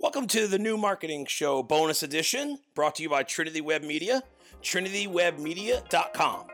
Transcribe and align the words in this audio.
Welcome 0.00 0.26
to 0.28 0.48
the 0.48 0.58
new 0.58 0.76
marketing 0.76 1.26
show 1.26 1.62
bonus 1.62 2.02
edition 2.02 2.58
brought 2.74 2.96
to 2.96 3.02
you 3.04 3.08
by 3.08 3.22
Trinity 3.22 3.60
Web 3.60 3.82
Media, 3.82 4.22
trinitywebmedia.com. 4.60 6.46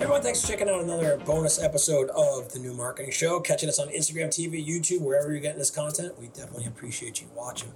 Everyone, 0.00 0.22
thanks 0.22 0.40
for 0.42 0.48
checking 0.48 0.68
out 0.68 0.82
another 0.82 1.18
bonus 1.24 1.62
episode 1.62 2.10
of 2.10 2.52
the 2.52 2.58
New 2.58 2.74
Marketing 2.74 3.12
Show. 3.12 3.38
Catching 3.40 3.68
us 3.68 3.78
on 3.78 3.88
Instagram, 3.88 4.26
TV, 4.26 4.64
YouTube, 4.66 5.00
wherever 5.02 5.30
you're 5.30 5.40
getting 5.40 5.58
this 5.58 5.70
content. 5.70 6.18
We 6.18 6.26
definitely 6.28 6.66
appreciate 6.66 7.20
you 7.20 7.28
watching. 7.34 7.72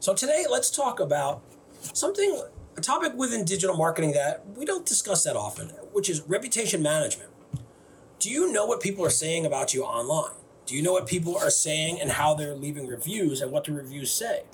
So 0.00 0.14
today, 0.14 0.44
let's 0.50 0.70
talk 0.70 1.00
about 1.00 1.42
something, 1.80 2.42
a 2.76 2.80
topic 2.80 3.14
within 3.14 3.44
digital 3.44 3.76
marketing 3.76 4.12
that 4.12 4.44
we 4.56 4.64
don't 4.64 4.86
discuss 4.86 5.24
that 5.24 5.36
often, 5.36 5.68
which 5.92 6.08
is 6.08 6.22
reputation 6.22 6.82
management. 6.82 7.30
Do 8.18 8.30
you 8.30 8.52
know 8.52 8.66
what 8.66 8.80
people 8.80 9.04
are 9.04 9.10
saying 9.10 9.46
about 9.46 9.74
you 9.74 9.84
online? 9.84 10.34
Do 10.66 10.74
you 10.74 10.82
know 10.82 10.92
what 10.92 11.06
people 11.06 11.36
are 11.36 11.50
saying 11.50 12.00
and 12.00 12.12
how 12.12 12.34
they're 12.34 12.54
leaving 12.54 12.86
reviews 12.86 13.40
and 13.40 13.52
what 13.52 13.64
the 13.64 13.72
reviews 13.72 14.10
say? 14.10 14.44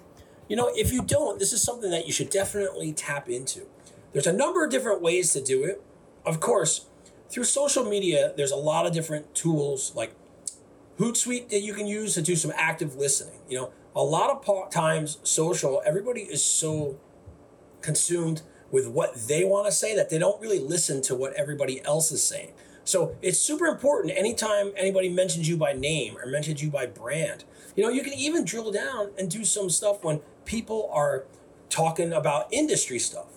You 0.48 0.56
know, 0.56 0.70
if 0.74 0.92
you 0.92 1.02
don't, 1.02 1.38
this 1.38 1.52
is 1.52 1.62
something 1.62 1.90
that 1.92 2.06
you 2.06 2.12
should 2.12 2.30
definitely 2.30 2.92
tap 2.92 3.28
into. 3.28 3.66
There's 4.12 4.26
a 4.26 4.32
number 4.32 4.64
of 4.64 4.70
different 4.70 5.00
ways 5.00 5.32
to 5.34 5.40
do 5.40 5.62
it. 5.64 5.82
Of 6.26 6.40
course, 6.40 6.86
through 7.28 7.44
social 7.44 7.84
media, 7.84 8.32
there's 8.36 8.50
a 8.50 8.56
lot 8.56 8.86
of 8.86 8.92
different 8.92 9.34
tools 9.34 9.94
like 9.94 10.12
Hootsuite 10.98 11.48
that 11.50 11.60
you 11.60 11.72
can 11.72 11.86
use 11.86 12.14
to 12.14 12.22
do 12.22 12.34
some 12.34 12.52
active 12.56 12.96
listening. 12.96 13.38
You 13.48 13.58
know, 13.58 13.72
a 13.94 14.02
lot 14.02 14.30
of 14.30 14.70
times 14.70 15.18
social, 15.22 15.80
everybody 15.86 16.22
is 16.22 16.44
so 16.44 16.98
consumed 17.82 18.42
with 18.70 18.86
what 18.86 19.14
they 19.26 19.44
want 19.44 19.66
to 19.66 19.72
say 19.72 19.94
that 19.96 20.10
they 20.10 20.18
don't 20.18 20.40
really 20.40 20.58
listen 20.58 21.02
to 21.02 21.14
what 21.14 21.32
everybody 21.34 21.84
else 21.84 22.12
is 22.12 22.22
saying. 22.22 22.52
So 22.84 23.16
it's 23.22 23.38
super 23.38 23.66
important 23.66 24.16
anytime 24.16 24.72
anybody 24.76 25.08
mentions 25.08 25.48
you 25.48 25.56
by 25.56 25.72
name 25.72 26.16
or 26.16 26.26
mentions 26.26 26.62
you 26.62 26.70
by 26.70 26.86
brand. 26.86 27.44
You 27.76 27.84
know, 27.84 27.90
you 27.90 28.02
can 28.02 28.14
even 28.14 28.44
drill 28.44 28.72
down 28.72 29.10
and 29.18 29.30
do 29.30 29.44
some 29.44 29.70
stuff 29.70 30.02
when 30.02 30.20
people 30.44 30.90
are 30.92 31.24
talking 31.68 32.12
about 32.12 32.52
industry 32.52 32.98
stuff. 32.98 33.28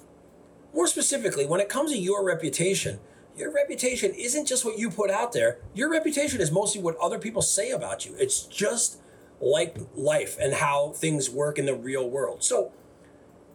More 0.73 0.87
specifically, 0.87 1.45
when 1.45 1.59
it 1.59 1.69
comes 1.69 1.91
to 1.91 1.97
your 1.97 2.25
reputation, 2.25 2.99
your 3.35 3.53
reputation 3.53 4.11
isn't 4.13 4.47
just 4.47 4.65
what 4.65 4.79
you 4.79 4.89
put 4.89 5.11
out 5.11 5.33
there. 5.33 5.59
Your 5.73 5.89
reputation 5.89 6.41
is 6.41 6.51
mostly 6.51 6.81
what 6.81 6.97
other 6.97 7.19
people 7.19 7.41
say 7.41 7.71
about 7.71 8.05
you. 8.05 8.15
It's 8.17 8.43
just 8.43 8.99
like 9.39 9.77
life 9.95 10.37
and 10.39 10.53
how 10.55 10.89
things 10.89 11.29
work 11.29 11.59
in 11.59 11.65
the 11.65 11.75
real 11.75 12.09
world. 12.09 12.43
So, 12.43 12.71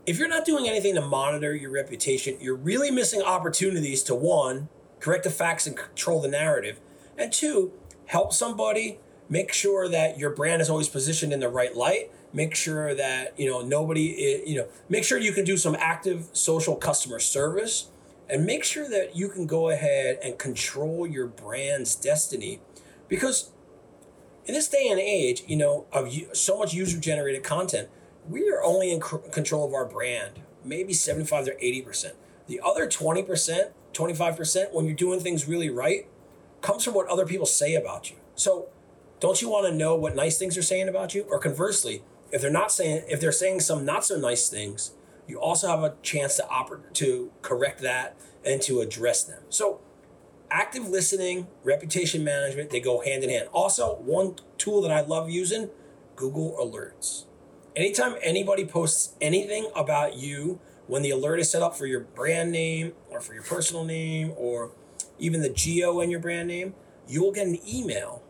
if 0.08 0.18
you're 0.18 0.28
not 0.28 0.46
doing 0.46 0.66
anything 0.66 0.94
to 0.94 1.02
monitor 1.02 1.54
your 1.54 1.70
reputation, 1.70 2.38
you're 2.40 2.56
really 2.56 2.90
missing 2.90 3.20
opportunities 3.20 4.02
to 4.04 4.14
one, 4.14 4.70
correct 5.00 5.24
the 5.24 5.30
facts 5.30 5.66
and 5.66 5.76
control 5.76 6.22
the 6.22 6.28
narrative, 6.28 6.80
and 7.18 7.30
two, 7.30 7.72
help 8.06 8.32
somebody 8.32 9.00
make 9.28 9.52
sure 9.52 9.86
that 9.86 10.18
your 10.18 10.30
brand 10.30 10.62
is 10.62 10.70
always 10.70 10.88
positioned 10.88 11.30
in 11.30 11.40
the 11.40 11.48
right 11.48 11.76
light 11.76 12.10
make 12.32 12.54
sure 12.54 12.94
that 12.94 13.38
you 13.38 13.48
know 13.48 13.62
nobody 13.62 14.42
you 14.46 14.54
know 14.54 14.66
make 14.88 15.04
sure 15.04 15.18
you 15.18 15.32
can 15.32 15.44
do 15.44 15.56
some 15.56 15.74
active 15.78 16.28
social 16.32 16.76
customer 16.76 17.18
service 17.18 17.88
and 18.28 18.44
make 18.44 18.64
sure 18.64 18.88
that 18.88 19.16
you 19.16 19.28
can 19.28 19.46
go 19.46 19.70
ahead 19.70 20.18
and 20.22 20.38
control 20.38 21.06
your 21.06 21.26
brand's 21.26 21.94
destiny 21.94 22.60
because 23.08 23.50
in 24.44 24.54
this 24.54 24.68
day 24.68 24.88
and 24.88 25.00
age 25.00 25.42
you 25.46 25.56
know 25.56 25.86
of 25.90 26.12
so 26.34 26.58
much 26.58 26.74
user 26.74 26.98
generated 26.98 27.42
content 27.42 27.88
we 28.28 28.50
are 28.50 28.62
only 28.62 28.90
in 28.90 29.00
control 29.00 29.66
of 29.66 29.74
our 29.74 29.84
brand 29.84 30.40
maybe 30.64 30.92
75 30.92 31.46
to 31.46 31.54
80% 31.56 32.12
the 32.46 32.60
other 32.64 32.86
20% 32.86 33.70
25% 33.92 34.72
when 34.72 34.84
you're 34.84 34.94
doing 34.94 35.20
things 35.20 35.48
really 35.48 35.70
right 35.70 36.06
comes 36.60 36.84
from 36.84 36.94
what 36.94 37.06
other 37.08 37.26
people 37.26 37.46
say 37.46 37.74
about 37.74 38.10
you 38.10 38.16
so 38.34 38.68
don't 39.20 39.42
you 39.42 39.48
want 39.48 39.66
to 39.66 39.74
know 39.74 39.94
what 39.94 40.14
nice 40.14 40.38
things 40.38 40.56
are 40.56 40.62
saying 40.62 40.88
about 40.88 41.14
you 41.14 41.22
or 41.30 41.38
conversely 41.38 42.02
if 42.30 42.42
they're 42.42 42.50
not 42.50 42.70
saying 42.70 43.02
if 43.08 43.20
they're 43.20 43.32
saying 43.32 43.60
some 43.60 43.84
not 43.84 44.04
so 44.04 44.16
nice 44.16 44.48
things 44.48 44.92
you 45.28 45.38
also 45.38 45.68
have 45.68 45.82
a 45.82 45.94
chance 46.02 46.36
to 46.36 46.42
oper- 46.44 46.92
to 46.94 47.30
correct 47.42 47.80
that 47.82 48.16
and 48.44 48.60
to 48.62 48.80
address 48.80 49.22
them. 49.22 49.42
So 49.50 49.80
active 50.50 50.88
listening, 50.88 51.46
reputation 51.62 52.24
management, 52.24 52.70
they 52.70 52.80
go 52.80 53.02
hand 53.02 53.22
in 53.22 53.30
hand. 53.30 53.48
Also, 53.52 53.96
one 53.96 54.36
tool 54.56 54.80
that 54.82 54.90
I 54.90 55.02
love 55.02 55.30
using, 55.30 55.68
Google 56.16 56.56
Alerts. 56.58 57.26
Anytime 57.78 58.16
anybody 58.22 58.64
posts 58.64 59.14
anything 59.20 59.70
about 59.76 60.16
you, 60.16 60.58
when 60.88 61.02
the 61.02 61.10
alert 61.10 61.38
is 61.38 61.48
set 61.48 61.62
up 61.62 61.76
for 61.76 61.86
your 61.86 62.00
brand 62.00 62.50
name 62.50 62.92
or 63.08 63.20
for 63.20 63.34
your 63.34 63.44
personal 63.44 63.84
name 63.84 64.32
or 64.36 64.72
even 65.20 65.42
the 65.42 65.48
geo 65.48 66.00
in 66.00 66.10
your 66.10 66.18
brand 66.18 66.48
name, 66.48 66.74
you 67.06 67.22
will 67.22 67.30
get 67.30 67.46
an 67.46 67.56
email 67.64 68.20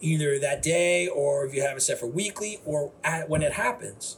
either 0.00 0.40
that 0.40 0.62
day 0.62 1.06
or 1.06 1.46
if 1.46 1.54
you 1.54 1.62
have 1.62 1.76
it 1.76 1.80
set 1.80 2.00
for 2.00 2.08
weekly 2.08 2.60
or 2.64 2.90
at, 3.04 3.28
when 3.28 3.40
it 3.40 3.52
happens 3.52 4.16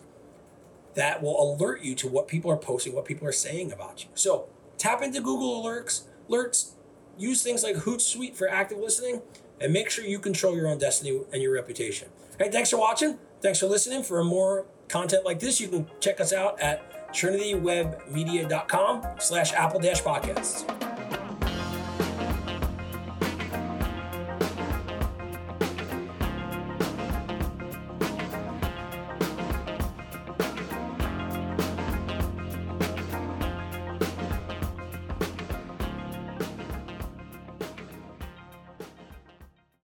that 0.94 1.22
will 1.22 1.54
alert 1.54 1.82
you 1.82 1.94
to 1.96 2.08
what 2.08 2.26
people 2.26 2.50
are 2.50 2.56
posting, 2.56 2.94
what 2.94 3.04
people 3.04 3.28
are 3.28 3.32
saying 3.32 3.70
about 3.70 4.02
you. 4.02 4.08
So 4.14 4.48
tap 4.78 5.02
into 5.02 5.20
Google 5.20 5.62
alerts, 5.62 6.04
alerts, 6.30 6.70
use 7.18 7.42
things 7.42 7.62
like 7.62 7.76
Hootsuite 7.76 8.34
for 8.34 8.48
active 8.48 8.78
listening, 8.78 9.20
and 9.60 9.74
make 9.74 9.90
sure 9.90 10.06
you 10.06 10.18
control 10.18 10.56
your 10.56 10.68
own 10.68 10.78
destiny 10.78 11.20
and 11.34 11.42
your 11.42 11.52
reputation. 11.52 12.08
Hey, 12.38 12.50
thanks 12.50 12.70
for 12.70 12.78
watching. 12.78 13.18
Thanks 13.40 13.60
for 13.60 13.66
listening. 13.66 14.02
For 14.02 14.22
more 14.24 14.66
content 14.88 15.24
like 15.24 15.38
this, 15.38 15.60
you 15.60 15.68
can 15.68 15.86
check 16.00 16.20
us 16.20 16.32
out 16.32 16.60
at 16.60 17.12
trinitywebmedia.com 17.12 19.06
slash 19.18 19.52
apple 19.52 19.80
dash 19.80 20.02
podcasts. 20.02 20.97